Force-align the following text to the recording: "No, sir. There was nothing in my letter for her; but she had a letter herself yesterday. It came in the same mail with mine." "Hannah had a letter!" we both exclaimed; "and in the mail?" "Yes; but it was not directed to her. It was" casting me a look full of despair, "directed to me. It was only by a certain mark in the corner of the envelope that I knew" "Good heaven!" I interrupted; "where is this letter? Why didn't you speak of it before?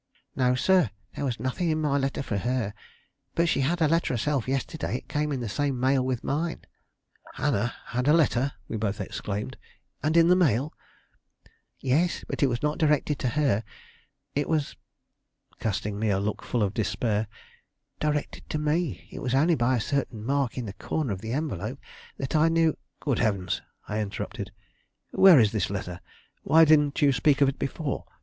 "No, 0.35 0.55
sir. 0.55 0.89
There 1.15 1.25
was 1.25 1.39
nothing 1.39 1.69
in 1.69 1.79
my 1.79 1.95
letter 1.95 2.23
for 2.23 2.37
her; 2.37 2.73
but 3.35 3.47
she 3.47 3.59
had 3.61 3.83
a 3.83 3.87
letter 3.87 4.15
herself 4.15 4.47
yesterday. 4.47 4.95
It 4.95 5.07
came 5.07 5.31
in 5.31 5.41
the 5.41 5.47
same 5.47 5.79
mail 5.79 6.03
with 6.03 6.23
mine." 6.23 6.61
"Hannah 7.35 7.75
had 7.85 8.07
a 8.07 8.13
letter!" 8.13 8.53
we 8.67 8.77
both 8.77 8.99
exclaimed; 8.99 9.57
"and 10.01 10.17
in 10.17 10.27
the 10.27 10.35
mail?" 10.35 10.73
"Yes; 11.79 12.25
but 12.27 12.41
it 12.41 12.47
was 12.47 12.63
not 12.63 12.79
directed 12.79 13.19
to 13.19 13.27
her. 13.37 13.63
It 14.33 14.49
was" 14.49 14.75
casting 15.59 15.99
me 15.99 16.09
a 16.09 16.19
look 16.19 16.41
full 16.43 16.63
of 16.63 16.73
despair, 16.73 17.27
"directed 17.99 18.49
to 18.49 18.57
me. 18.57 19.07
It 19.11 19.19
was 19.19 19.35
only 19.35 19.53
by 19.53 19.75
a 19.75 19.79
certain 19.79 20.25
mark 20.25 20.57
in 20.57 20.65
the 20.65 20.73
corner 20.73 21.13
of 21.13 21.21
the 21.21 21.33
envelope 21.33 21.77
that 22.17 22.35
I 22.35 22.49
knew" 22.49 22.75
"Good 23.01 23.19
heaven!" 23.19 23.49
I 23.87 23.99
interrupted; 23.99 24.51
"where 25.11 25.39
is 25.39 25.51
this 25.51 25.69
letter? 25.69 25.99
Why 26.41 26.65
didn't 26.65 27.03
you 27.03 27.11
speak 27.11 27.39
of 27.41 27.47
it 27.49 27.59
before? 27.59 28.05